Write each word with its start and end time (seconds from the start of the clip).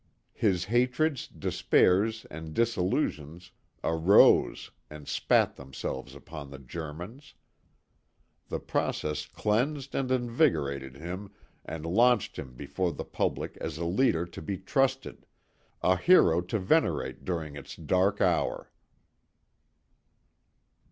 His 0.33 0.65
hatreds, 0.65 1.27
despairs 1.27 2.25
and 2.31 2.55
disillusions 2.55 3.51
arose 3.83 4.71
and 4.89 5.07
spat 5.07 5.55
themselves 5.57 6.15
upon 6.15 6.49
the 6.49 6.57
Germans. 6.57 7.35
The 8.47 8.59
process 8.59 9.27
cleansed 9.27 9.93
and 9.93 10.09
invigorated 10.09 10.95
him 10.95 11.29
and 11.63 11.85
launched 11.85 12.39
him 12.39 12.55
before 12.55 12.91
the 12.91 13.05
public 13.05 13.57
as 13.57 13.77
a 13.77 13.85
leader 13.85 14.25
to 14.25 14.41
be 14.41 14.57
trusted, 14.57 15.27
a 15.83 15.95
hero 15.97 16.41
to 16.41 16.57
venerate 16.57 17.23
during 17.23 17.55
its 17.55 17.75
dark 17.75 18.21
hour. 18.21 18.71